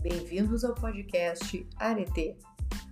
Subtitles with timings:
[0.00, 2.36] Bem-vindos ao podcast Arete.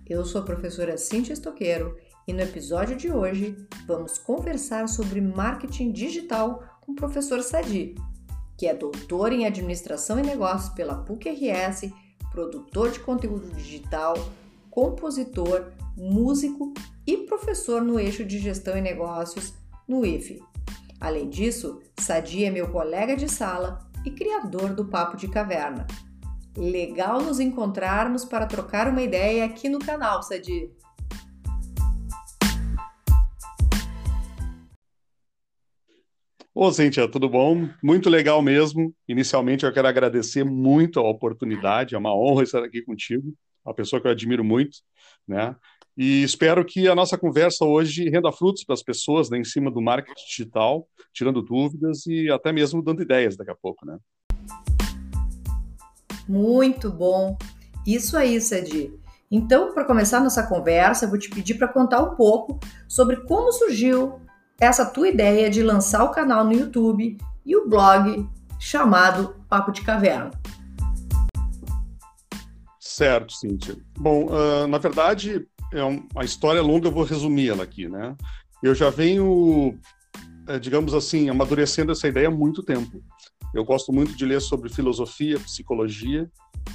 [0.05, 3.55] Eu sou a professora Cintia Estoqueiro e no episódio de hoje
[3.87, 7.95] vamos conversar sobre marketing digital com o professor Sadi,
[8.57, 11.89] que é doutor em administração e negócios pela PUC-RS,
[12.29, 14.13] produtor de conteúdo digital,
[14.69, 16.73] compositor, músico
[17.05, 19.53] e professor no eixo de gestão e negócios
[19.87, 20.43] no IFE.
[20.99, 25.87] Além disso, Sadi é meu colega de sala e criador do Papo de Caverna.
[26.57, 30.71] Legal nos encontrarmos para trocar uma ideia aqui no canal, Sadi.
[36.55, 37.69] Ô, Cíntia, tudo bom?
[37.83, 38.91] Muito legal mesmo.
[39.07, 43.31] Inicialmente, eu quero agradecer muito a oportunidade, é uma honra estar aqui contigo,
[43.63, 44.79] uma pessoa que eu admiro muito,
[45.27, 45.55] né?
[45.95, 49.69] E espero que a nossa conversa hoje renda frutos para as pessoas né, em cima
[49.69, 53.99] do marketing digital, tirando dúvidas e até mesmo dando ideias daqui a pouco, né?
[56.27, 57.37] Muito bom.
[57.85, 58.91] Isso aí, Sadi.
[59.29, 63.51] Então, para começar nossa conversa, eu vou te pedir para contar um pouco sobre como
[63.51, 64.19] surgiu
[64.59, 68.27] essa tua ideia de lançar o canal no YouTube e o blog
[68.59, 70.31] chamado Papo de Caverna.
[72.79, 73.75] Certo, Cíntia.
[73.97, 78.15] Bom, uh, na verdade, é uma história longa, eu vou resumir ela aqui, né?
[78.63, 79.77] Eu já venho,
[80.47, 83.03] é, digamos assim, amadurecendo essa ideia há muito tempo.
[83.53, 86.29] Eu gosto muito de ler sobre filosofia, psicologia,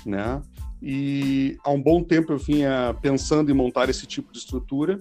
[0.04, 0.42] né?
[0.80, 4.98] E há um bom tempo eu vinha pensando em montar esse tipo de estrutura.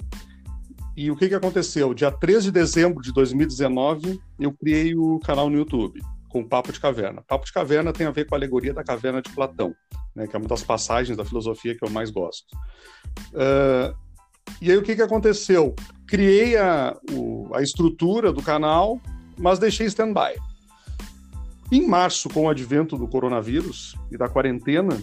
[0.95, 1.93] E o que, que aconteceu?
[1.93, 6.79] Dia 13 de dezembro de 2019, eu criei o canal no YouTube com Papo de
[6.79, 7.21] Caverna.
[7.21, 9.75] Papo de Caverna tem a ver com a alegoria da caverna de Platão,
[10.15, 12.45] né, que é uma das passagens da filosofia que eu mais gosto.
[13.33, 13.95] Uh,
[14.61, 15.75] e aí o que, que aconteceu?
[16.07, 18.99] Criei a, o, a estrutura do canal,
[19.37, 20.39] mas deixei stand-by.
[21.71, 24.93] Em março, com o advento do coronavírus e da quarentena,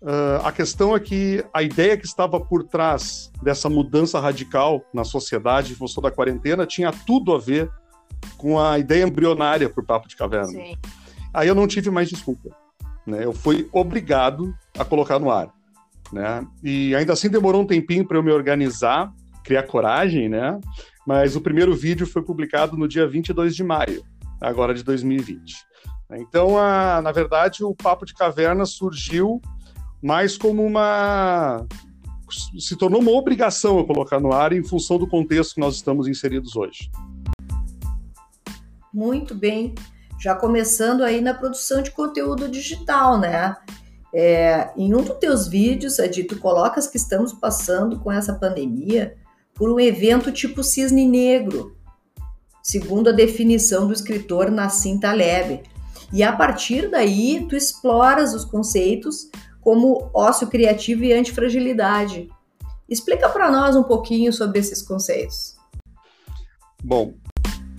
[0.00, 5.02] uh, a questão é que a ideia que estava por trás dessa mudança radical na
[5.02, 7.68] sociedade em função da quarentena tinha tudo a ver
[8.38, 10.46] com a ideia embrionária para o Papo de Caverna.
[10.46, 10.76] Sim.
[11.34, 12.50] Aí eu não tive mais desculpa.
[13.04, 13.24] Né?
[13.24, 15.52] Eu fui obrigado a colocar no ar.
[16.12, 16.46] Né?
[16.62, 20.58] E ainda assim demorou um tempinho para eu me organizar, criar coragem, né?
[21.06, 24.04] Mas o primeiro vídeo foi publicado no dia 22 de maio,
[24.40, 25.69] agora de 2020.
[26.18, 29.40] Então, a, na verdade, o Papo de Caverna surgiu
[30.02, 31.66] mais como uma.
[32.58, 36.08] se tornou uma obrigação eu colocar no ar em função do contexto que nós estamos
[36.08, 36.90] inseridos hoje.
[38.92, 39.74] Muito bem.
[40.18, 43.56] Já começando aí na produção de conteúdo digital, né?
[44.12, 49.16] É, em um dos teus vídeos, Adi, tu colocas que estamos passando com essa pandemia
[49.54, 51.76] por um evento tipo cisne negro,
[52.62, 55.62] segundo a definição do escritor Nassim Taleb.
[56.12, 62.28] E a partir daí, tu exploras os conceitos como ócio criativo e antifragilidade.
[62.88, 65.56] Explica para nós um pouquinho sobre esses conceitos.
[66.82, 67.14] Bom,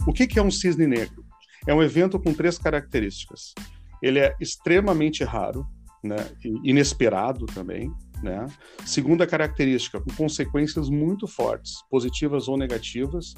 [0.07, 1.25] o que é um cisne negro?
[1.67, 3.53] É um evento com três características.
[4.01, 5.67] Ele é extremamente raro,
[6.03, 6.15] né,
[6.63, 7.91] inesperado também.
[8.23, 8.45] Né?
[8.85, 13.33] Segunda característica, com consequências muito fortes, positivas ou negativas.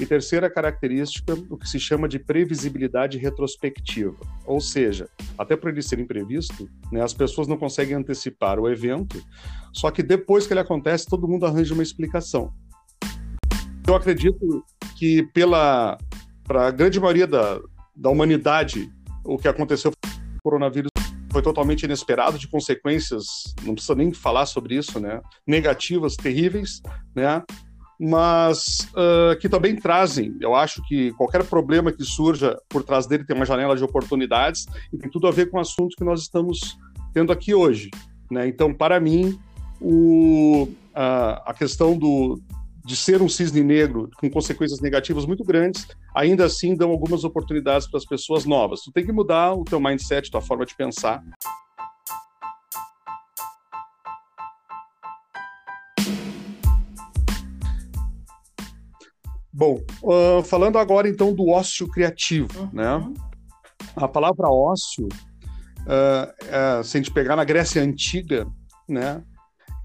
[0.00, 4.16] E terceira característica, o que se chama de previsibilidade retrospectiva.
[4.46, 9.20] Ou seja, até para ele ser imprevisto, né, as pessoas não conseguem antecipar o evento,
[9.72, 12.52] só que depois que ele acontece, todo mundo arranja uma explicação.
[13.86, 14.64] Eu acredito
[14.96, 15.98] que pela
[16.44, 17.60] para a grande maioria da,
[17.94, 18.90] da humanidade
[19.24, 20.90] o que aconteceu com o coronavírus
[21.30, 23.26] foi totalmente inesperado, de consequências,
[23.62, 25.20] não precisa nem falar sobre isso, né?
[25.46, 26.80] Negativas, terríveis,
[27.14, 27.42] né?
[28.00, 33.24] Mas uh, que também trazem, eu acho que qualquer problema que surja por trás dele
[33.24, 36.20] tem uma janela de oportunidades e tem tudo a ver com o assunto que nós
[36.20, 36.78] estamos
[37.12, 37.90] tendo aqui hoje,
[38.30, 38.46] né?
[38.46, 39.36] Então, para mim,
[39.80, 42.40] o, a, a questão do,
[42.84, 47.86] de ser um cisne negro com consequências negativas muito grandes, ainda assim dão algumas oportunidades
[47.86, 48.80] para as pessoas novas.
[48.80, 51.22] Tu tem que mudar o teu mindset, tua forma de pensar.
[59.58, 62.70] Bom, uh, falando agora então do ócio criativo, uhum.
[62.72, 63.12] né?
[63.96, 68.46] A palavra ócio, uh, uh, se a gente pegar na Grécia Antiga,
[68.88, 69.20] né?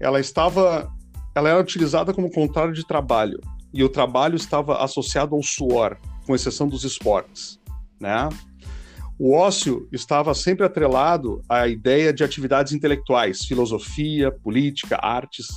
[0.00, 0.88] Ela estava
[1.34, 3.40] ela era utilizada como contrário de trabalho,
[3.72, 7.58] e o trabalho estava associado ao suor, com exceção dos esportes,
[8.00, 8.28] né?
[9.18, 15.48] O ócio estava sempre atrelado à ideia de atividades intelectuais, filosofia, política, artes,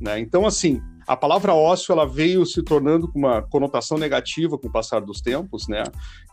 [0.00, 0.20] né?
[0.20, 4.72] Então, assim, a palavra ócio ela veio se tornando com uma conotação negativa com o
[4.72, 5.84] passar dos tempos, né?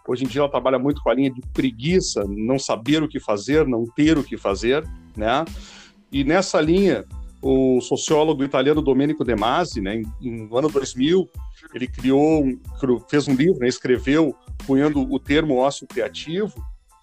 [0.07, 3.19] Hoje em dia ela trabalha muito com a linha de preguiça, não saber o que
[3.19, 4.83] fazer, não ter o que fazer,
[5.15, 5.45] né?
[6.11, 7.05] E nessa linha,
[7.41, 11.29] o sociólogo italiano Domenico De Masi, né, no ano 2000,
[11.73, 12.45] ele criou,
[13.09, 14.35] fez um livro, né, escreveu,
[14.65, 16.53] cunhando o termo ócio criativo,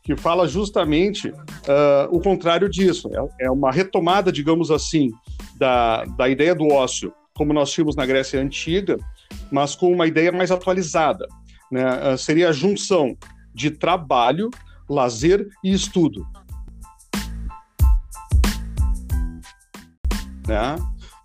[0.02, 3.10] que fala justamente uh, o contrário disso.
[3.12, 5.10] É, é, uma retomada, digamos assim,
[5.56, 8.98] da, da ideia do ócio, como nós tínhamos na Grécia Antiga,
[9.50, 11.26] mas com uma ideia mais atualizada.
[11.72, 12.12] Né?
[12.12, 13.16] Uh, seria a junção
[13.54, 14.50] de trabalho,
[14.86, 16.26] lazer e estudo.
[20.46, 20.76] Né?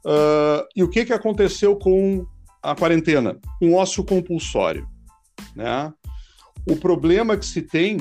[0.06, 2.25] Uh, e o que, que aconteceu com
[2.63, 3.38] a quarentena?
[3.62, 4.88] Um ócio compulsório.
[5.53, 5.91] Né?
[6.65, 7.97] O problema que se tem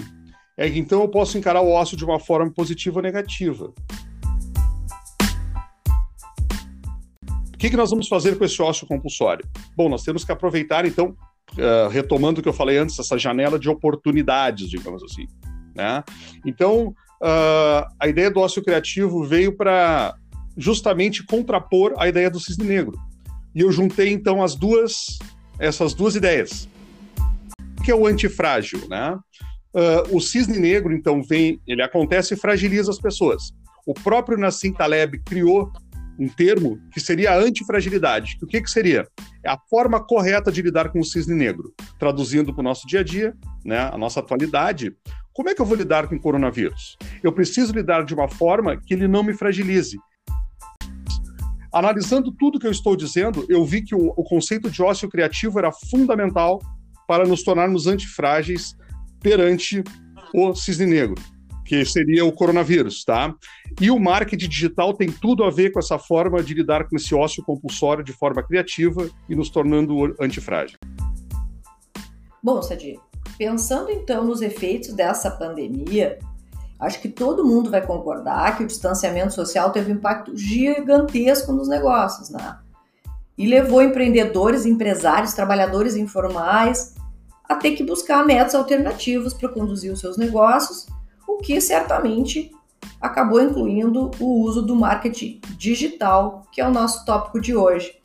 [0.57, 3.75] é que então eu posso encarar o ócio de uma forma positiva ou negativa.
[7.65, 9.49] Que, que nós vamos fazer com esse ócio compulsório?
[9.75, 11.17] Bom, nós temos que aproveitar, então,
[11.53, 15.27] uh, retomando o que eu falei antes, essa janela de oportunidades, digamos assim.
[15.75, 16.05] Né?
[16.45, 16.89] Então,
[17.23, 20.15] uh, a ideia do ócio criativo veio para
[20.59, 22.99] justamente contrapor a ideia do cisne negro.
[23.55, 25.19] E eu juntei, então, as duas,
[25.59, 26.69] essas duas ideias.
[27.79, 29.19] O que é o antifrágil, né?
[29.73, 33.55] Uh, o cisne negro, então, vem, ele acontece e fragiliza as pessoas.
[33.87, 35.73] O próprio Nassim Taleb criou
[36.19, 38.37] um termo que seria a antifragilidade.
[38.43, 39.07] O que, que seria?
[39.45, 41.73] É a forma correta de lidar com o cisne negro.
[41.99, 43.35] Traduzindo para o nosso dia a dia,
[43.65, 44.93] né, a nossa atualidade,
[45.33, 46.97] como é que eu vou lidar com o coronavírus?
[47.23, 49.99] Eu preciso lidar de uma forma que ele não me fragilize.
[51.73, 55.59] Analisando tudo que eu estou dizendo, eu vi que o, o conceito de ócio criativo
[55.59, 56.61] era fundamental
[57.09, 58.77] para nos tornarmos antifrágeis
[59.21, 59.83] perante
[60.33, 61.21] o cisne negro,
[61.65, 63.35] que seria o coronavírus, tá?
[63.81, 67.15] E o marketing digital tem tudo a ver com essa forma de lidar com esse
[67.15, 70.79] ócio compulsório de forma criativa e nos tornando antifrágil.
[72.43, 73.01] Bom, Sadi,
[73.39, 76.19] pensando então nos efeitos dessa pandemia,
[76.79, 81.69] acho que todo mundo vai concordar que o distanciamento social teve um impacto gigantesco nos
[81.69, 82.59] negócios, né?
[83.37, 86.95] E levou empreendedores, empresários, trabalhadores informais
[87.49, 90.87] a ter que buscar métodos alternativos para conduzir os seus negócios,
[91.45, 92.51] que certamente
[92.99, 98.01] acabou incluindo o uso do marketing digital, que é o nosso tópico de hoje.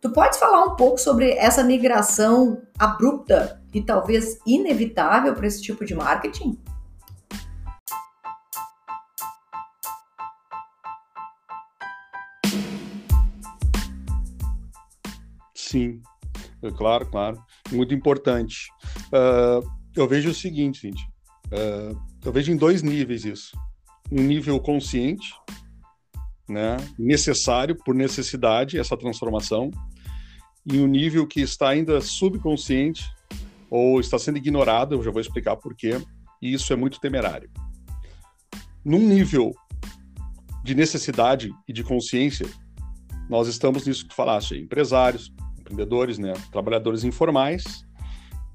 [0.00, 5.84] Tu podes falar um pouco sobre essa migração abrupta e talvez inevitável para esse tipo
[5.84, 6.58] de marketing?
[15.54, 16.00] Sim,
[16.62, 17.38] é claro, claro.
[17.70, 18.68] Muito importante.
[19.08, 19.62] Uh,
[19.94, 21.06] eu vejo o seguinte, gente.
[21.52, 23.56] Uh, eu vejo em dois níveis isso.
[24.12, 25.32] Um nível consciente,
[26.46, 29.70] né, necessário, por necessidade, essa transformação,
[30.70, 33.10] e um nível que está ainda subconsciente
[33.70, 35.98] ou está sendo ignorado, eu já vou explicar por quê,
[36.42, 37.50] e isso é muito temerário.
[38.84, 39.54] Num nível
[40.62, 42.46] de necessidade e de consciência,
[43.30, 47.64] nós estamos nisso que tu falaste, empresários, empreendedores, né, trabalhadores informais,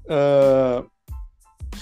[0.06, 0.88] uh,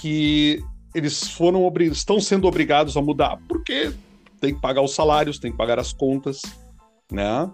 [0.01, 0.59] que
[0.93, 3.91] eles foram estão sendo obrigados a mudar porque
[4.39, 6.41] tem que pagar os salários, tem que pagar as contas,
[7.11, 7.49] né?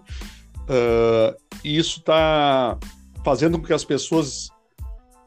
[0.62, 2.78] Uh, e isso está
[3.24, 4.50] fazendo com que as pessoas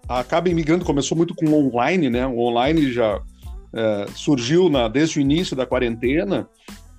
[0.07, 0.83] acabem migrando.
[0.83, 2.27] Começou muito com online, né?
[2.27, 6.50] O online já uh, surgiu na, desde o início da quarentena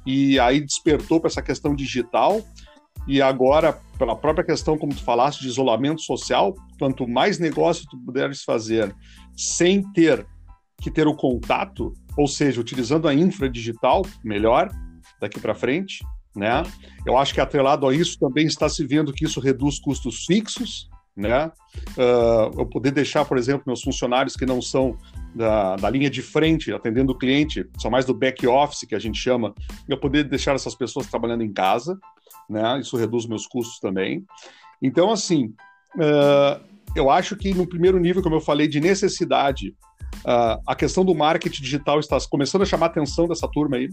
[0.07, 2.43] e aí despertou para essa questão digital
[3.07, 7.99] e agora, pela própria questão, como tu falaste, de isolamento social, quanto mais negócio tu
[7.99, 8.95] puderes fazer
[9.37, 10.27] sem ter
[10.85, 14.69] que ter o contato, ou seja, utilizando a infra digital, melhor
[15.19, 16.05] daqui para frente,
[16.37, 16.63] né?
[17.07, 20.91] Eu acho que atrelado a isso também está se vendo que isso reduz custos fixos,
[21.17, 21.51] né?
[21.97, 24.99] Uh, eu poder deixar, por exemplo, meus funcionários que não são
[25.35, 28.99] da, da linha de frente, atendendo o cliente, são mais do back office, que a
[28.99, 29.55] gente chama,
[29.89, 31.99] eu poder deixar essas pessoas trabalhando em casa,
[32.51, 32.79] né?
[32.79, 34.23] Isso reduz meus custos também.
[34.83, 35.55] Então, assim,
[35.97, 36.63] uh,
[36.95, 39.75] eu acho que no primeiro nível, como eu falei, de necessidade,
[40.21, 43.89] uh, a questão do marketing digital está começando a chamar a atenção dessa turma aí.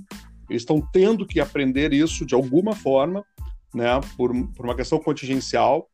[0.49, 3.23] Eles estão tendo que aprender isso de alguma forma,
[3.73, 3.99] né?
[4.17, 5.87] Por, por uma questão contingencial.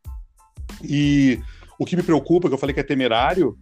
[0.84, 1.40] E
[1.80, 3.58] o que me preocupa, que eu falei que é temerário,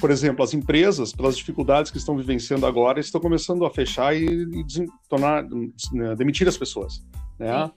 [0.00, 4.24] por exemplo, as empresas, pelas dificuldades que estão vivenciando agora, estão começando a fechar e,
[4.24, 4.64] e
[5.08, 5.44] tornar,
[5.92, 7.04] né, demitir as pessoas.
[7.38, 7.70] Né?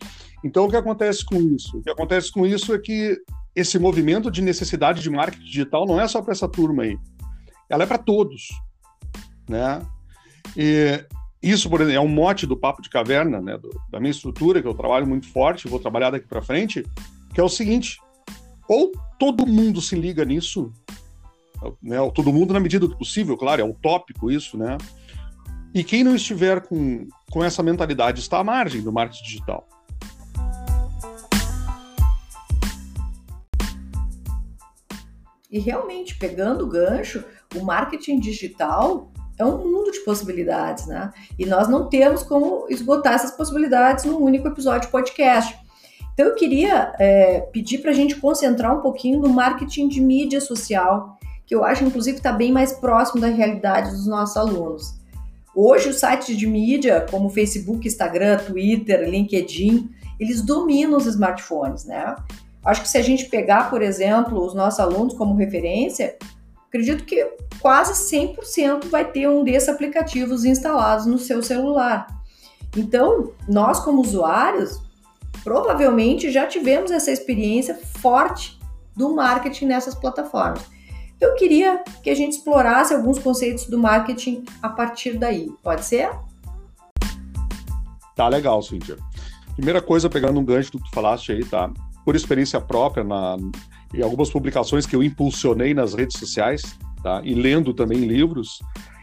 [0.44, 1.78] Então, o que acontece com isso?
[1.78, 3.18] O que acontece com isso é que
[3.56, 6.98] esse movimento de necessidade de marketing digital não é só para essa turma aí,
[7.70, 8.50] ela é para todos.
[9.48, 9.86] Né?
[10.56, 11.06] E
[11.42, 14.62] isso, por exemplo, é um mote do Papo de Caverna, né, do, da minha estrutura,
[14.62, 16.84] que eu trabalho muito forte, vou trabalhar daqui para frente,
[17.34, 18.00] que é o seguinte:
[18.68, 20.74] ou todo mundo se liga nisso,
[21.82, 21.98] né?
[22.14, 24.78] Todo mundo na medida do possível, claro, é utópico isso, né?
[25.74, 29.68] E quem não estiver com, com essa mentalidade está à margem do marketing digital.
[35.52, 37.24] E realmente, pegando o gancho,
[37.58, 41.12] o marketing digital é um mundo de possibilidades, né?
[41.38, 45.58] E nós não temos como esgotar essas possibilidades num único episódio de podcast.
[46.14, 50.40] Então, eu queria é, pedir para a gente concentrar um pouquinho no marketing de mídia
[50.40, 54.96] social, que eu acho, inclusive, está bem mais próximo da realidade dos nossos alunos.
[55.54, 62.16] Hoje, os sites de mídia, como Facebook, Instagram, Twitter, LinkedIn, eles dominam os smartphones, né?
[62.64, 66.18] Acho que se a gente pegar, por exemplo, os nossos alunos como referência,
[66.76, 67.26] acredito que
[67.62, 72.06] quase 100% vai ter um desses aplicativos instalados no seu celular.
[72.76, 74.82] Então, nós como usuários,
[75.44, 78.60] provavelmente já tivemos essa experiência forte
[78.96, 80.66] do marketing nessas plataformas.
[81.20, 85.50] Eu queria que a gente explorasse alguns conceitos do marketing a partir daí.
[85.64, 86.10] Pode ser?
[88.16, 88.98] Tá legal, Cíntia.
[89.56, 91.72] Primeira coisa, pegando um gancho do que tu falaste aí, tá?
[92.06, 93.36] por experiência própria na,
[93.94, 97.22] em algumas publicações que eu impulsionei nas redes sociais, tá?
[97.24, 98.60] E lendo também livros,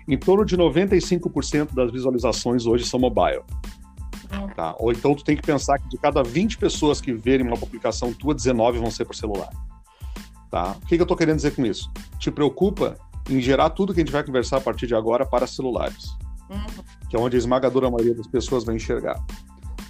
[0.06, 3.42] em torno de 95% das visualizações hoje são mobile.
[4.56, 4.74] Tá?
[4.78, 8.12] Ou então tu tem que pensar que de cada 20 pessoas que verem uma publicação
[8.12, 9.50] tua, 19 vão ser por celular.
[10.50, 10.76] Tá?
[10.82, 11.90] O que, que eu estou querendo dizer com isso?
[12.18, 12.98] Te preocupa
[13.28, 16.16] em gerar tudo que a gente vai conversar a partir de agora para celulares,
[16.50, 16.84] uhum.
[17.08, 19.24] que é onde a esmagadora maioria das pessoas vai enxergar.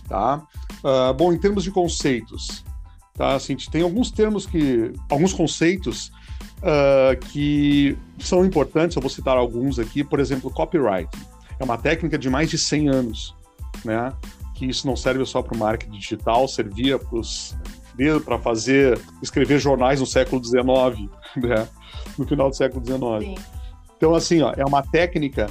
[0.08, 0.42] Tá?
[0.84, 2.64] Uh, bom, em termos de conceitos,
[3.14, 3.34] Tá?
[3.34, 6.10] Assim, tem alguns termos que, alguns conceitos
[6.58, 11.10] uh, que são importantes, eu vou citar alguns aqui, por exemplo, copyright.
[11.58, 13.36] É uma técnica de mais de 100 anos,
[13.84, 14.12] né?
[14.54, 16.98] Que isso não serve só para o marketing digital, servia
[18.24, 21.68] para fazer, escrever jornais no século XIX, né?
[22.16, 23.00] No final do século XIX.
[23.20, 23.44] Sim.
[23.96, 25.48] Então, assim, ó, é uma técnica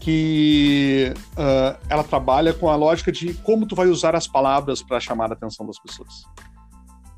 [0.00, 5.00] que uh, ela trabalha com a lógica de como tu vai usar as palavras para
[5.00, 6.24] chamar a atenção das pessoas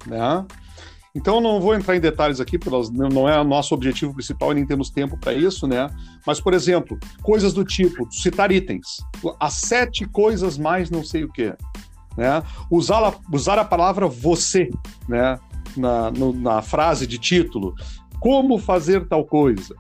[0.07, 0.45] né?
[1.15, 4.55] Então, não vou entrar em detalhes aqui, porque não é o nosso objetivo principal e
[4.55, 5.91] nem temos tempo para isso, né?
[6.27, 8.87] Mas, por exemplo, coisas do tipo, citar itens.
[9.39, 11.55] As sete coisas mais não sei o quê.
[12.17, 12.43] Né?
[12.71, 14.71] Usar, a, usar a palavra você
[15.07, 15.39] né?
[15.77, 17.75] na, no, na frase de título.
[18.19, 19.75] Como fazer tal coisa.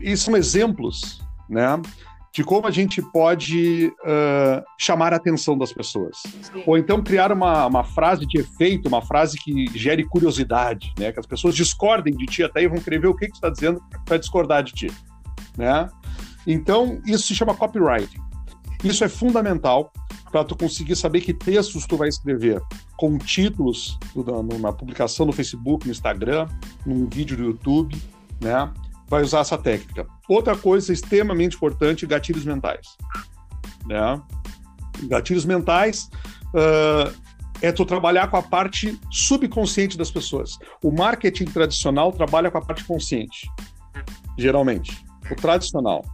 [0.00, 1.80] Isso são exemplos né?
[2.32, 6.16] De como a gente pode uh, chamar a atenção das pessoas.
[6.22, 6.62] Sim.
[6.66, 11.12] Ou então criar uma, uma frase de efeito, uma frase que gere curiosidade, né?
[11.12, 13.38] que as pessoas discordem de ti até e vão querer ver o que, que você
[13.38, 14.92] está dizendo para discordar de ti.
[15.56, 15.88] Né?
[16.46, 18.20] Então, isso se chama copywriting.
[18.84, 19.92] Isso é fundamental
[20.30, 22.60] para tu conseguir saber que textos tu vai escrever
[22.96, 26.46] com títulos numa publicação no Facebook, no Instagram,
[26.86, 27.96] num vídeo do YouTube,
[28.40, 28.70] né?
[29.08, 30.06] Vai usar essa técnica.
[30.28, 32.86] Outra coisa extremamente importante, gatilhos mentais.
[33.86, 34.20] Né?
[35.04, 36.10] Gatilhos mentais
[36.48, 37.14] uh,
[37.62, 40.58] é tu trabalhar com a parte subconsciente das pessoas.
[40.82, 43.50] O marketing tradicional trabalha com a parte consciente,
[44.36, 45.04] geralmente.
[45.30, 46.04] O tradicional.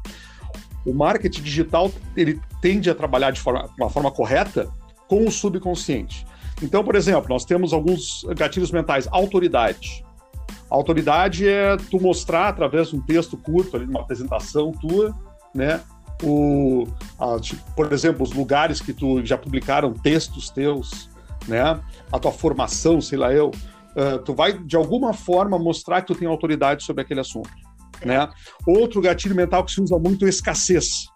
[0.86, 4.70] O marketing digital ele tende a trabalhar de forma, uma forma correta
[5.08, 6.26] com o subconsciente.
[6.62, 9.08] Então, por exemplo, nós temos alguns gatilhos mentais.
[9.10, 10.04] Autoridade.
[10.75, 15.14] A autoridade é tu mostrar através de um texto curto, ali, uma apresentação tua,
[15.54, 15.81] né?
[16.21, 21.09] O, a, tipo, por exemplo, os lugares que tu já publicaram textos teus,
[21.47, 21.81] né?
[22.11, 26.19] A tua formação, sei lá eu, uh, tu vai de alguma forma mostrar que tu
[26.19, 27.50] tem autoridade sobre aquele assunto,
[28.04, 28.28] né?
[28.66, 31.07] Outro gatilho mental que se usa muito é escassez,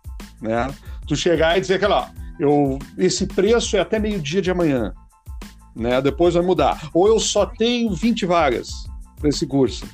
[0.41, 0.73] né?
[1.05, 4.95] Tu chegar e dizer aquela, eu esse preço é até meio dia de amanhã,
[5.75, 6.01] né?
[6.01, 6.91] Depois vai mudar.
[6.95, 8.88] Ou eu só tenho 20 vagas
[9.19, 9.87] para esse curso.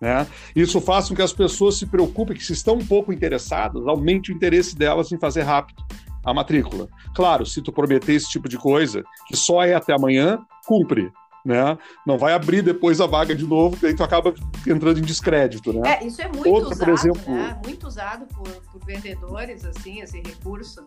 [0.00, 0.26] Né?
[0.54, 4.32] Isso faz com que as pessoas se preocupem, que se estão um pouco interessadas, aumente
[4.32, 5.82] o interesse delas em fazer rápido
[6.24, 6.88] a matrícula.
[7.14, 11.12] Claro, se tu prometer esse tipo de coisa, que só é até amanhã, cumpre.
[11.44, 11.76] Né?
[12.06, 14.34] Não vai abrir depois a vaga de novo, que aí tu acaba
[14.66, 15.98] entrando em descrédito, né?
[16.00, 17.60] É, isso é muito Outra, usado, por exemplo, né?
[17.62, 20.86] Muito usado por, por vendedores, assim, esse recurso.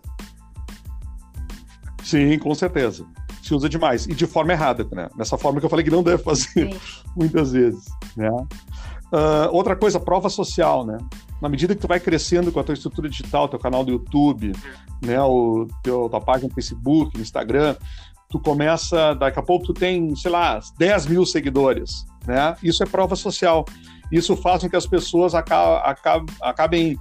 [2.03, 3.06] Sim, com certeza
[3.48, 5.08] se usa demais e de forma errada, né?
[5.16, 6.80] Nessa forma que eu falei que não deve fazer Sim.
[7.16, 7.86] muitas vezes,
[8.16, 8.30] né?
[8.30, 10.98] Uh, outra coisa, prova social, né?
[11.42, 14.51] Na medida que tu vai crescendo com a tua estrutura digital, teu canal do YouTube,
[15.01, 17.75] né, o teu, tua página no Facebook, no Instagram,
[18.30, 22.56] tu começa, daqui a pouco tu tem, sei lá, 10 mil seguidores, né?
[22.62, 23.63] Isso é prova social.
[24.12, 26.98] Isso faz com que as pessoas acabem,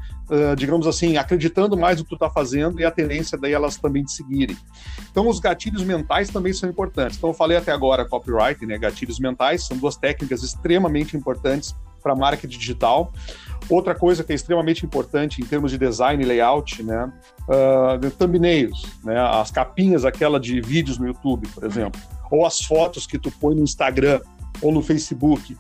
[0.57, 4.05] digamos assim, acreditando mais no que tu está fazendo e a tendência daí elas também
[4.05, 4.57] te seguirem.
[5.11, 7.17] Então, os gatilhos mentais também são importantes.
[7.17, 8.77] Então, eu falei até agora copyright, né?
[8.77, 13.13] Gatilhos mentais são duas técnicas extremamente importantes para marketing digital.
[13.69, 17.13] Outra coisa que é extremamente importante em termos de design e layout, né?
[17.49, 19.19] Uh, thumbnails, né?
[19.19, 23.55] As capinhas, aquela de vídeos no YouTube, por exemplo, ou as fotos que tu põe
[23.55, 24.21] no Instagram
[24.63, 25.57] ou no Facebook.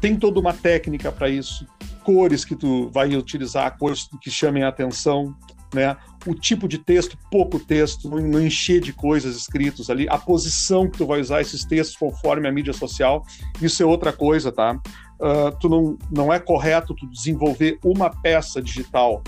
[0.00, 1.66] Tem toda uma técnica para isso.
[2.04, 5.34] Cores que tu vai utilizar, cores que chamem a atenção,
[5.74, 5.96] né?
[6.26, 10.98] O tipo de texto, pouco texto, não encher de coisas escritas ali, a posição que
[10.98, 13.24] tu vai usar esses textos conforme a mídia social,
[13.60, 14.80] isso é outra coisa, tá?
[15.20, 19.22] uh, tu não, não é correto tu desenvolver uma peça digital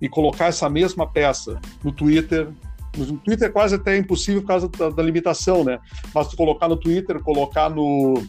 [0.00, 2.48] e colocar essa mesma peça no Twitter.
[2.96, 5.78] No Twitter é quase até impossível por causa da, da limitação, né?
[6.14, 8.22] Mas tu colocar no Twitter, colocar no,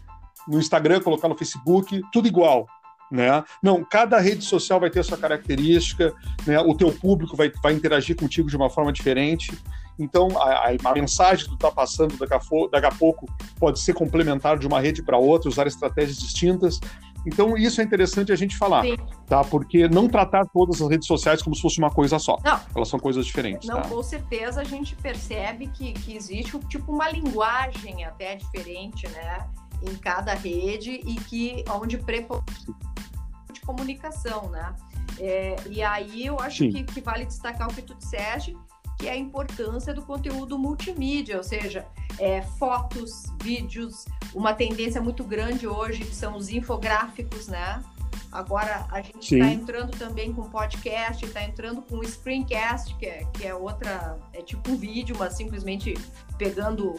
[0.47, 2.67] no Instagram, colocar no Facebook, tudo igual.
[3.11, 3.43] Né?
[3.63, 6.13] Não, cada rede social vai ter sua característica,
[6.45, 6.59] né?
[6.59, 9.57] o teu público vai, vai interagir contigo de uma forma diferente.
[9.99, 12.39] Então, a, a mensagem que tu está passando daqui a,
[12.71, 13.25] daqui a pouco
[13.59, 16.79] pode ser complementar de uma rede para outra, usar estratégias distintas.
[17.25, 18.95] Então, isso é interessante a gente falar, Sim.
[19.25, 19.43] tá?
[19.43, 22.37] Porque não tratar todas as redes sociais como se fosse uma coisa só.
[22.43, 22.59] Não.
[22.75, 23.67] Elas são coisas diferentes.
[23.67, 23.89] Não, tá?
[23.89, 29.45] com certeza a gente percebe que, que existe tipo uma linguagem até diferente, né?
[29.81, 34.75] Em cada rede e que onde de comunicação, né?
[35.19, 38.55] É, e aí eu acho que, que vale destacar o que tu disseste,
[38.97, 41.85] que é a importância do conteúdo multimídia, ou seja,
[42.19, 47.83] é, fotos, vídeos, uma tendência muito grande hoje que são os infográficos, né?
[48.31, 53.23] Agora a gente está entrando também com podcast, está entrando com o screencast, que é,
[53.33, 55.93] que é outra, é tipo um vídeo, mas simplesmente
[56.37, 56.95] pegando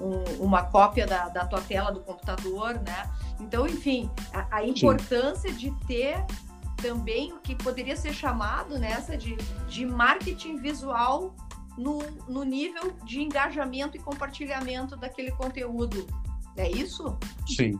[0.00, 3.10] um, uma cópia da, da tua tela do computador, né?
[3.40, 5.56] Então, enfim, a, a importância Sim.
[5.56, 6.24] de ter
[6.76, 9.36] também o que poderia ser chamado nessa de,
[9.68, 11.34] de marketing visual
[11.76, 16.06] no, no nível de engajamento e compartilhamento daquele conteúdo.
[16.56, 17.16] É isso?
[17.46, 17.78] Sim.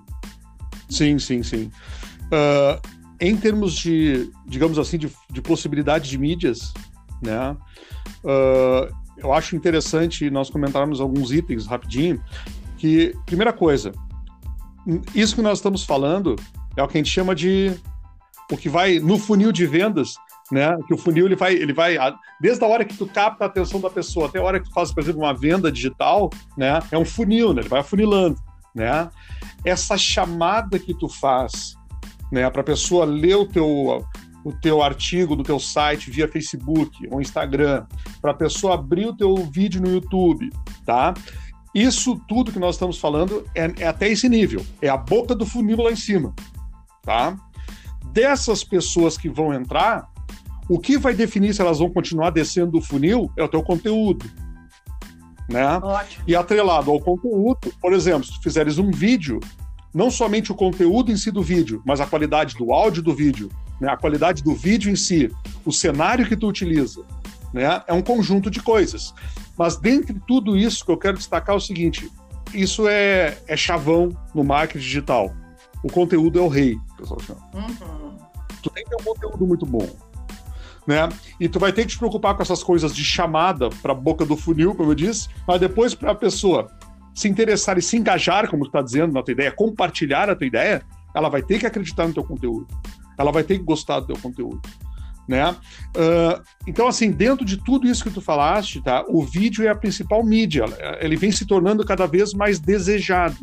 [0.89, 1.71] Sim, sim, sim.
[2.27, 2.81] Uh,
[3.21, 6.73] em termos de, digamos assim, de, de possibilidade de mídias,
[7.21, 7.57] né?
[8.23, 12.23] Uh, eu acho interessante nós comentarmos alguns itens rapidinho.
[12.77, 13.93] Que, primeira coisa,
[15.15, 16.37] isso que nós estamos falando
[16.77, 17.75] é o que a gente chama de
[18.51, 20.15] o que vai no funil de vendas,
[20.51, 20.77] né?
[20.87, 21.97] Que o funil ele vai, ele vai
[22.41, 24.73] desde a hora que tu capta a atenção da pessoa até a hora que tu
[24.73, 26.79] faz, por exemplo, uma venda digital, né?
[26.91, 27.61] É um funil, né?
[27.63, 28.41] Ele vai afunilando,
[28.75, 29.11] né?
[29.65, 31.75] Essa chamada que tu faz,
[32.33, 32.49] né?
[32.49, 34.05] Para a pessoa ler o teu
[34.49, 37.87] o teu artigo do teu site via Facebook ou Instagram,
[38.21, 40.51] para a pessoa abrir o teu vídeo no YouTube,
[40.85, 41.15] tá?
[41.75, 45.47] Isso tudo que nós estamos falando é, é até esse nível, é a boca do
[45.47, 46.35] funil lá em cima,
[47.03, 47.37] tá?
[48.13, 50.09] dessas pessoas que vão entrar,
[50.69, 54.27] o que vai definir se elas vão continuar descendo o funil é o teu conteúdo.
[55.49, 55.79] Né?
[55.79, 56.25] Ótimo.
[56.27, 59.41] E atrelado ao conteúdo, por exemplo, se tu fizeres um vídeo,
[59.95, 63.49] não somente o conteúdo em si do vídeo, mas a qualidade do áudio do vídeo,
[63.81, 63.91] né?
[63.91, 65.31] a qualidade do vídeo em si,
[65.65, 67.03] o cenário que tu utiliza,
[67.53, 67.83] né?
[67.87, 69.15] é um conjunto de coisas.
[69.57, 72.11] Mas dentre tudo isso que eu quero destacar é o seguinte:
[72.55, 75.35] isso é, é chavão no marketing digital.
[75.83, 77.41] O conteúdo é o rei, pessoal chama.
[77.55, 78.17] Uhum.
[78.63, 79.89] Tu tem que ter um conteúdo muito bom.
[80.87, 81.09] Né?
[81.39, 84.25] E tu vai ter que te preocupar com essas coisas de chamada para a boca
[84.25, 86.69] do funil, como eu disse, mas depois para a pessoa
[87.15, 90.47] se interessar e se engajar, como tu está dizendo na tua ideia, compartilhar a tua
[90.47, 90.83] ideia,
[91.15, 92.67] ela vai ter que acreditar no teu conteúdo.
[93.19, 94.61] Ela vai ter que gostar do teu conteúdo.
[95.27, 95.51] Né?
[95.51, 99.05] Uh, então, assim, dentro de tudo isso que tu falaste, tá?
[99.09, 100.65] O vídeo é a principal mídia.
[101.01, 103.37] Ele vem se tornando cada vez mais desejado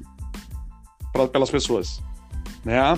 [1.13, 2.01] pra, pelas pessoas
[2.65, 2.93] né?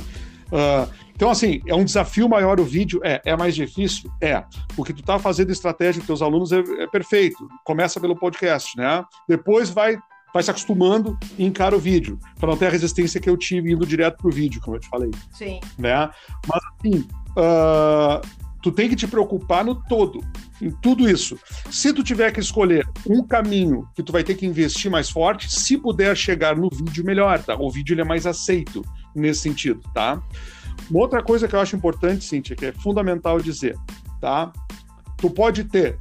[0.47, 3.01] Uh, então, assim, é um desafio maior o vídeo?
[3.03, 3.21] É.
[3.25, 4.09] É mais difícil?
[4.21, 4.43] É.
[4.75, 7.47] Porque tu tá fazendo estratégia com teus alunos é, é perfeito.
[7.65, 9.03] Começa pelo podcast, né?
[9.27, 9.97] Depois vai
[10.37, 13.71] vai se acostumando e encara o vídeo, para não ter a resistência que eu tive
[13.71, 15.09] indo direto pro vídeo, como eu te falei.
[15.31, 15.59] Sim.
[15.79, 16.09] Né?
[16.47, 18.21] Mas, assim, uh,
[18.61, 20.23] tu tem que te preocupar no todo,
[20.61, 21.39] em tudo isso.
[21.71, 25.51] Se tu tiver que escolher um caminho que tu vai ter que investir mais forte,
[25.51, 27.55] se puder chegar no vídeo, melhor, tá?
[27.55, 28.83] O vídeo ele é mais aceito
[29.15, 30.21] nesse sentido, tá?
[30.87, 33.75] Uma outra coisa que eu acho importante, Cíntia, que é fundamental dizer,
[34.21, 34.53] tá?
[35.17, 35.97] Tu pode ter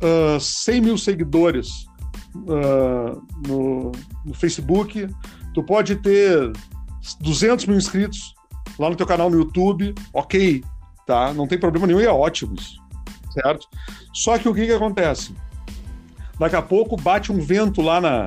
[0.00, 1.89] uh, 100 mil seguidores
[2.34, 3.92] uh, no,
[4.24, 5.06] no, Facebook,
[5.54, 6.52] tu pode ter
[7.20, 8.34] 200 mil inscritos
[8.78, 10.62] lá no teu canal no YouTube, ok,
[11.06, 11.32] tá?
[11.32, 12.80] Não tem problema nenhum e é ótimo isso,
[13.32, 13.66] certo?
[14.12, 15.34] Só que o que que acontece?
[16.38, 18.26] Daqui a pouco bate um vento lá na,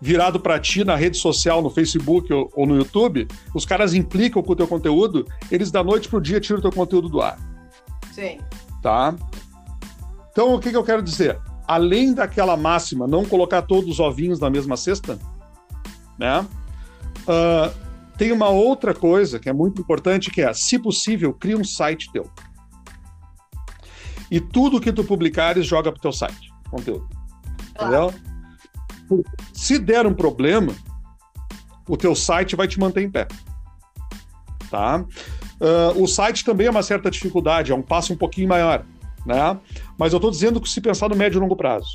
[0.00, 4.42] virado para ti na rede social, no Facebook ou, ou, no YouTube, os caras implicam
[4.42, 7.38] com o teu conteúdo, eles da noite pro dia tiram o teu conteúdo do ar.
[8.12, 8.38] Sim.
[8.80, 9.14] Tá?
[10.32, 11.38] Então, o que, que eu quero dizer?
[11.70, 15.16] Além daquela máxima, não colocar todos os ovinhos na mesma cesta,
[16.18, 16.40] né?
[17.20, 17.72] Uh,
[18.18, 22.10] tem uma outra coisa que é muito importante, que é, se possível, cria um site
[22.12, 22.28] teu.
[24.28, 27.08] E tudo que tu publicares, joga pro teu site, conteúdo.
[27.70, 28.12] Entendeu?
[29.54, 30.74] Se der um problema,
[31.88, 33.28] o teu site vai te manter em pé.
[34.68, 35.04] Tá?
[35.60, 38.84] Uh, o site também é uma certa dificuldade, é um passo um pouquinho maior.
[39.24, 39.58] Né?
[39.98, 41.90] Mas eu estou dizendo que se pensar no médio e longo prazo,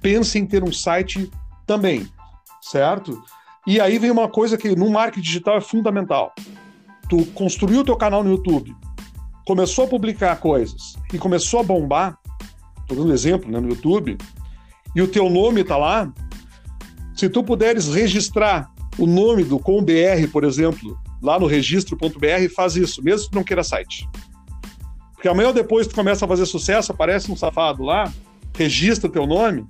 [0.00, 1.30] pense em ter um site
[1.66, 2.08] também,
[2.60, 3.22] certo?
[3.66, 6.32] E aí vem uma coisa que no marketing digital é fundamental.
[7.08, 8.74] Tu construiu o teu canal no YouTube,
[9.46, 12.18] começou a publicar coisas e começou a bombar,
[12.80, 14.16] estou dando exemplo né, no YouTube,
[14.94, 16.12] e o teu nome está lá,
[17.14, 23.02] se tu puderes registrar o nome do ComBR, por exemplo, lá no registro.br, faz isso,
[23.02, 24.08] mesmo que não queira site.
[25.22, 28.12] Porque amanhã ou depois tu começa a fazer sucesso, aparece um safado lá,
[28.56, 29.64] registra teu nome,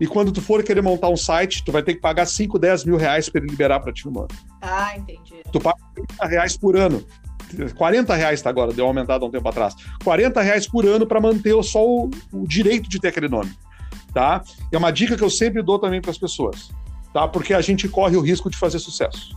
[0.00, 2.84] e quando tu for querer montar um site, tu vai ter que pagar 5, 10
[2.84, 4.28] mil reais para ele liberar para ti o nome.
[4.62, 5.42] Ah, entendi.
[5.50, 7.04] Tu paga 30 reais por ano.
[7.76, 9.74] 40 reais tá agora, deu aumentado há um tempo atrás.
[10.04, 13.52] 40 reais por ano para manter só o, o direito de ter aquele nome
[14.14, 14.42] tá?
[14.70, 16.70] É uma dica que eu sempre dou também para as pessoas,
[17.12, 17.26] tá?
[17.26, 19.36] Porque a gente corre o risco de fazer sucesso.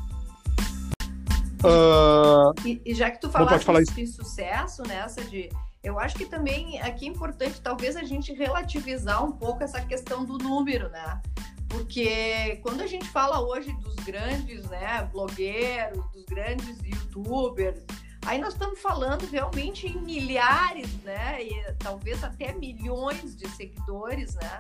[1.64, 2.54] Uh...
[2.66, 5.50] E, e, já que tu falaste falar de sucesso nessa de
[5.84, 10.26] eu acho que também aqui é importante talvez a gente relativizar um pouco essa questão
[10.26, 11.22] do número, né?
[11.70, 17.84] Porque quando a gente fala hoje dos grandes, né, blogueiros, dos grandes youtubers,
[18.28, 21.42] Aí nós estamos falando realmente em milhares, né?
[21.42, 24.60] E talvez até milhões de seguidores, né?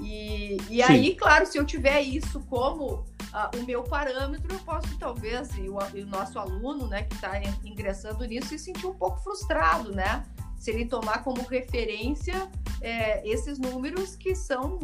[0.00, 3.04] E, e aí, claro, se eu tiver isso como
[3.34, 7.14] uh, o meu parâmetro, eu posso talvez, e o, e o nosso aluno, né, que
[7.14, 10.24] está ingressando nisso, se sentir um pouco frustrado, né?
[10.58, 14.78] Se ele tomar como referência é, esses números que são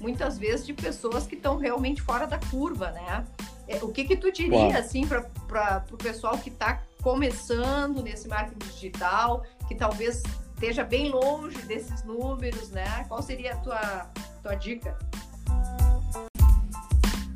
[0.00, 3.24] muitas vezes de pessoas que estão realmente fora da curva, né?
[3.66, 4.78] É, o que que tu diria, Uau.
[4.78, 10.22] assim, para o pessoal que está começando nesse marketing digital, que talvez
[10.54, 13.04] esteja bem longe desses números, né?
[13.08, 14.96] Qual seria a tua, tua dica?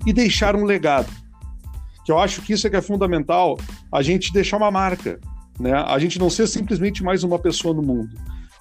[0.07, 1.11] E deixar um legado.
[2.05, 3.59] Que eu acho que isso é que é fundamental,
[3.93, 5.21] a gente deixar uma marca,
[5.59, 5.73] né?
[5.87, 8.17] A gente não ser simplesmente mais uma pessoa no mundo.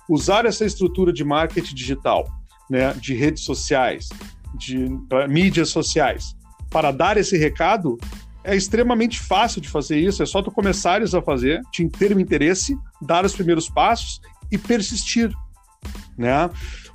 [0.07, 2.27] Usar essa estrutura de marketing digital,
[2.69, 4.09] né, de redes sociais,
[4.55, 4.85] de
[5.29, 6.35] mídias sociais,
[6.69, 7.97] para dar esse recado
[8.43, 12.19] é extremamente fácil de fazer isso, é só tu começares a fazer, te ter um
[12.19, 14.19] interesse, dar os primeiros passos
[14.51, 15.31] e persistir,
[16.17, 16.49] né?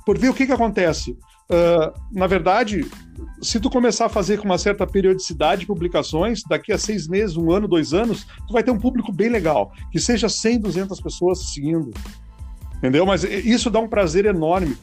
[0.05, 1.17] Por ver o que que acontece.
[1.49, 2.85] Uh, na verdade,
[3.41, 7.37] se tu começar a fazer com uma certa periodicidade de publicações, daqui a seis meses,
[7.37, 10.99] um ano, dois anos, tu vai ter um público bem legal, que seja 100, 200
[10.99, 11.91] pessoas seguindo,
[12.77, 13.05] entendeu?
[13.05, 14.75] Mas isso dá um prazer enorme.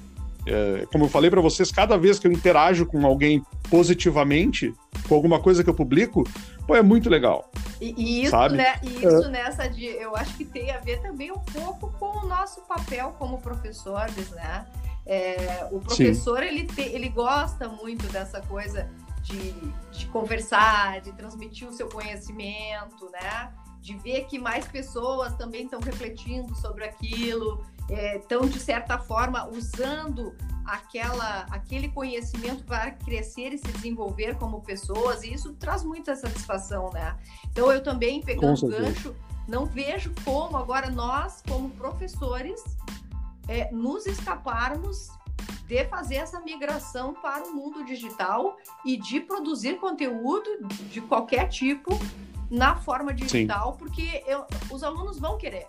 [0.47, 4.75] É, como eu falei para vocês, cada vez que eu interajo com alguém positivamente,
[5.09, 6.25] com alguma coisa que eu publico,
[6.67, 7.51] pô, é muito legal.
[7.81, 8.57] E, e isso, sabe?
[8.57, 8.75] né?
[8.83, 9.29] E isso é.
[9.29, 13.15] nessa de, eu acho que tem a ver também um pouco com o nosso papel
[13.19, 14.67] como professores, né?
[15.07, 18.89] É, o professor ele, te, ele gosta muito dessa coisa
[19.23, 19.53] de,
[19.91, 23.53] de conversar, de transmitir o seu conhecimento, né?
[23.81, 27.65] De ver que mais pessoas também estão refletindo sobre aquilo,
[28.17, 34.63] estão, é, de certa forma, usando aquela, aquele conhecimento para crescer e se desenvolver como
[34.63, 37.17] pessoas, e isso traz muita satisfação, né?
[37.51, 39.15] Então, eu também, pegando o gancho,
[39.47, 42.63] não vejo como agora nós, como professores,
[43.49, 45.09] é, nos escaparmos
[45.67, 50.49] de fazer essa migração para o mundo digital e de produzir conteúdo
[50.91, 51.99] de qualquer tipo
[52.51, 53.79] na forma digital, Sim.
[53.79, 55.67] porque eu, os alunos vão querer.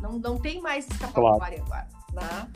[0.00, 1.86] Não, não tem mais escapatória claro.
[2.12, 2.52] agora, né?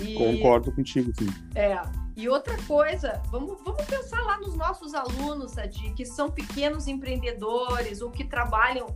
[0.00, 1.28] E, Concordo contigo, sim.
[1.54, 1.80] É.
[2.16, 8.00] E outra coisa, vamos, vamos pensar lá nos nossos alunos, Sadi, que são pequenos empreendedores
[8.00, 8.86] ou que trabalham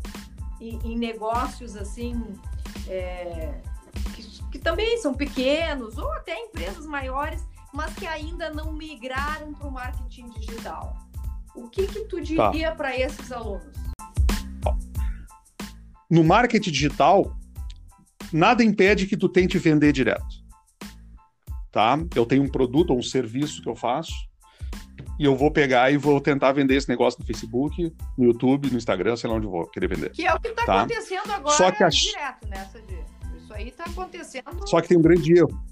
[0.60, 2.20] em, em negócios assim,
[2.88, 3.60] é,
[4.52, 9.70] que, também são pequenos, ou até empresas maiores, mas que ainda não migraram para o
[9.72, 10.96] marketing digital.
[11.54, 12.22] O que, que tu tá.
[12.50, 12.76] diria tá.
[12.76, 13.76] para esses alunos?
[16.10, 17.34] No marketing digital,
[18.32, 20.42] nada impede que tu tente vender direto.
[21.70, 21.98] Tá?
[22.14, 24.12] Eu tenho um produto ou um serviço que eu faço
[25.18, 28.76] e eu vou pegar e vou tentar vender esse negócio no Facebook, no YouTube, no
[28.76, 30.10] Instagram, sei lá onde eu vou querer vender.
[30.10, 30.78] Que é o que está tá?
[30.80, 31.88] acontecendo agora Só que a...
[31.88, 33.04] direto nessa né,
[33.52, 34.66] Isso aí está acontecendo.
[34.66, 35.62] Só que tem um grande erro.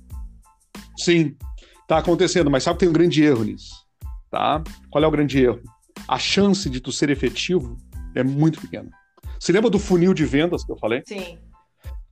[0.98, 1.34] Sim,
[1.80, 3.86] está acontecendo, mas sabe que tem um grande erro nisso.
[4.30, 4.62] tá?
[4.90, 5.60] Qual é o grande erro?
[6.06, 7.76] A chance de tu ser efetivo
[8.14, 8.90] é muito pequena.
[9.38, 11.02] Você lembra do funil de vendas que eu falei?
[11.06, 11.38] Sim.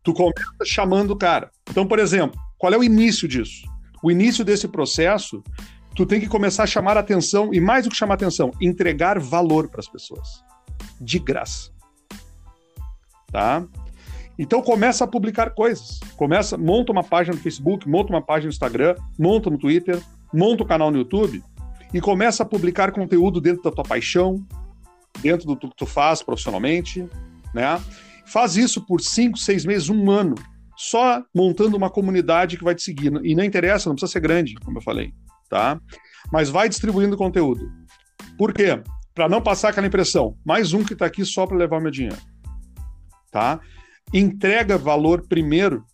[0.03, 1.51] Tu começa chamando o cara.
[1.71, 3.67] Então, por exemplo, qual é o início disso?
[4.03, 5.43] O início desse processo,
[5.95, 9.69] tu tem que começar a chamar atenção, e mais do que chamar atenção, entregar valor
[9.69, 10.43] para as pessoas.
[11.01, 11.71] De graça.
[13.31, 13.67] Tá?
[14.39, 15.99] Então começa a publicar coisas.
[16.17, 20.01] Começa, monta uma página no Facebook, monta uma página no Instagram, monta no Twitter,
[20.33, 21.43] monta um canal no YouTube
[21.93, 24.45] e começa a publicar conteúdo dentro da tua paixão,
[25.21, 27.09] dentro do que tu faz profissionalmente,
[27.53, 27.81] né?
[28.27, 30.35] Faz isso por cinco, seis meses, um ano,
[30.77, 33.13] só montando uma comunidade que vai te seguir.
[33.25, 35.13] E não interessa, não precisa ser grande, como eu falei,
[35.49, 35.81] tá?
[36.31, 37.69] Mas vai distribuindo conteúdo.
[38.37, 38.81] Por quê?
[39.15, 42.19] Para não passar aquela impressão, mais um que está aqui só para levar meu dinheiro,
[43.33, 43.59] tá?
[44.13, 45.85] Entrega valor primeiro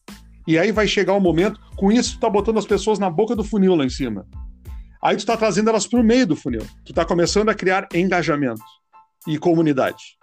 [0.46, 3.09] e aí vai chegar o um momento, com isso tu tá botando as pessoas na
[3.09, 4.27] boca do funil lá em cima.
[5.03, 6.66] Aí tu tá trazendo elas para o meio do funil.
[6.85, 8.62] Tu tá começando a criar engajamento
[9.27, 10.18] e comunidade.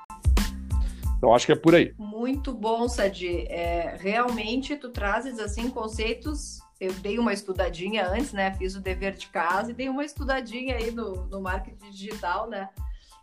[1.17, 1.93] Então acho que é por aí.
[1.97, 3.45] Muito bom, Sadi.
[3.47, 6.59] É, realmente tu trazes assim conceitos.
[6.79, 8.53] Eu dei uma estudadinha antes, né?
[8.55, 12.69] Fiz o dever de casa e dei uma estudadinha aí no, no marketing digital, né?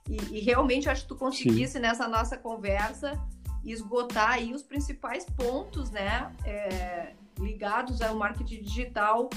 [0.08, 1.80] E, e realmente acho que tu conseguisse Sim.
[1.80, 3.20] nessa nossa conversa
[3.64, 6.32] esgotar aí os principais pontos, né?
[6.44, 9.28] É, ligados ao marketing digital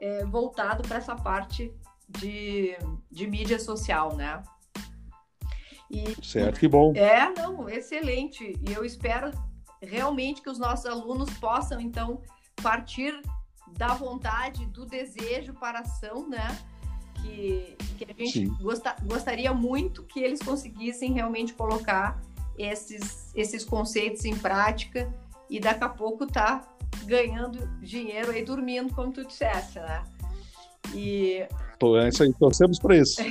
[0.00, 1.72] é, voltado para essa parte
[2.08, 2.76] de,
[3.10, 4.42] de mídia social, né?
[5.90, 6.92] E, certo, que bom.
[6.94, 8.58] É, não, excelente.
[8.66, 9.30] E eu espero
[9.82, 12.22] realmente que os nossos alunos possam, então,
[12.62, 13.20] partir
[13.76, 16.56] da vontade, do desejo para a ação, né?
[17.22, 22.20] Que, que a gente gosta, gostaria muito que eles conseguissem realmente colocar
[22.62, 25.12] esses, esses conceitos em prática
[25.48, 26.68] e daqui a pouco tá
[27.04, 30.04] ganhando dinheiro aí dormindo, como tu disseste, né?
[30.94, 31.46] E...
[32.02, 33.22] É isso aí, torcemos para isso.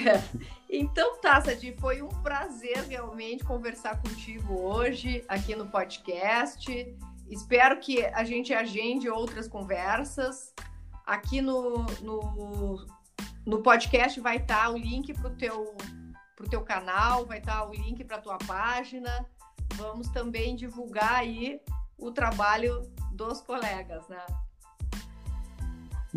[0.71, 6.95] Então tá, Sadi, foi um prazer realmente conversar contigo hoje aqui no podcast.
[7.27, 10.53] Espero que a gente agende outras conversas.
[11.07, 12.85] Aqui no, no,
[13.47, 15.75] no podcast vai estar tá o link para o teu,
[16.39, 19.25] pro teu canal, vai estar tá o link para a tua página.
[19.75, 21.59] Vamos também divulgar aí
[21.97, 24.25] o trabalho dos colegas, né?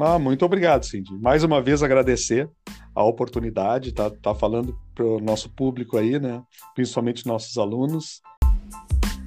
[0.01, 1.13] Ah, muito obrigado, Cindy.
[1.19, 2.49] Mais uma vez agradecer
[2.95, 6.41] a oportunidade, tá, tá falando para o nosso público aí, né?
[6.73, 8.23] Principalmente nossos alunos.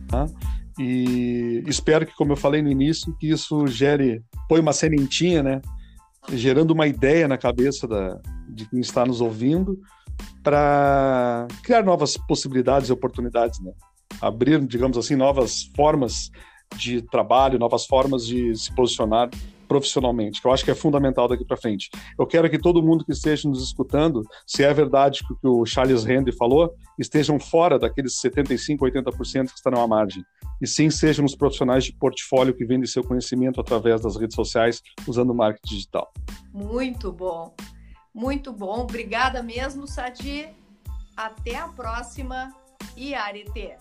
[0.07, 0.27] Tá?
[0.79, 5.61] E espero que, como eu falei no início, que isso gere, põe uma sementinha, né?
[6.29, 9.77] Gerando uma ideia na cabeça da, de quem está nos ouvindo
[10.43, 13.71] para criar novas possibilidades e oportunidades, né?
[14.21, 16.31] Abrir, digamos assim, novas formas
[16.77, 19.29] de trabalho, novas formas de se posicionar
[19.67, 21.89] profissionalmente, que eu acho que é fundamental daqui para frente.
[22.17, 25.65] Eu quero que todo mundo que esteja nos escutando, se é verdade o que o
[25.65, 30.23] Charles Randy falou, estejam fora daqueles 75, 80% que estão à margem.
[30.61, 34.81] E sim sejam os profissionais de portfólio que vendem seu conhecimento através das redes sociais,
[35.07, 36.11] usando o marketing digital.
[36.53, 37.53] Muito bom.
[38.15, 38.79] Muito bom.
[38.79, 40.47] Obrigada mesmo, Sadi.
[41.17, 42.55] Até a próxima
[42.95, 43.75] e Arete.